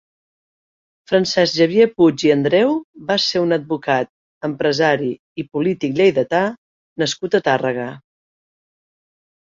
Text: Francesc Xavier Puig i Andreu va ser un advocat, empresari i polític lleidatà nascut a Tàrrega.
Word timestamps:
Francesc 1.11 1.59
Xavier 1.59 1.87
Puig 1.99 2.25
i 2.29 2.31
Andreu 2.37 2.73
va 3.11 3.19
ser 3.27 3.43
un 3.49 3.57
advocat, 3.59 4.11
empresari 4.51 5.13
i 5.45 5.49
polític 5.55 5.97
lleidatà 6.03 6.45
nascut 7.05 7.43
a 7.43 7.47
Tàrrega. 7.53 7.91